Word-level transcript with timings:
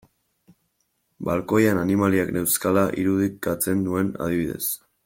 Balkoian 1.29 1.81
animaliak 1.83 2.33
neuzkala 2.39 2.87
irudikatzen 3.05 3.87
nuen 3.91 4.15
adibidez. 4.29 4.63